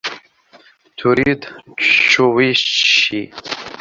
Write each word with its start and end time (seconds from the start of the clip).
تريدين 0.97 1.39
تشويشي. 1.77 3.21